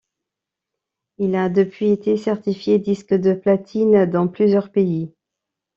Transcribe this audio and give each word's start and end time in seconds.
Il 1.19 1.35
a 1.35 1.47
depuis 1.49 1.91
été 1.91 2.17
certifié 2.17 2.79
disque 2.79 3.13
de 3.13 3.35
platine 3.35 4.07
dans 4.07 4.27
plusieurs 4.27 4.71
pays. 4.71 5.13